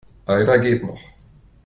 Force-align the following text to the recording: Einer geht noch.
Einer 0.25 0.57
geht 0.57 0.81
noch. 0.83 0.99